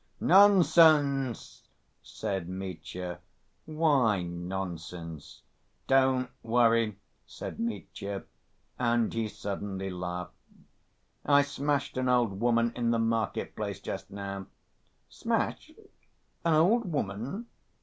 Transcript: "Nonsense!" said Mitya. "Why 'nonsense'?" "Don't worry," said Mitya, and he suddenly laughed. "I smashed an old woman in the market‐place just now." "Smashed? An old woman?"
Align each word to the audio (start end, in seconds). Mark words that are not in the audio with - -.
"Nonsense!" 0.19 1.67
said 2.01 2.49
Mitya. 2.49 3.19
"Why 3.67 4.23
'nonsense'?" 4.23 5.43
"Don't 5.85 6.31
worry," 6.41 6.97
said 7.27 7.59
Mitya, 7.59 8.23
and 8.79 9.13
he 9.13 9.27
suddenly 9.27 9.91
laughed. 9.91 10.33
"I 11.23 11.43
smashed 11.43 11.97
an 11.97 12.09
old 12.09 12.39
woman 12.39 12.73
in 12.75 12.89
the 12.89 12.97
market‐place 12.97 13.79
just 13.79 14.09
now." 14.09 14.47
"Smashed? 15.07 15.71
An 16.45 16.55
old 16.55 16.91
woman?" 16.91 17.45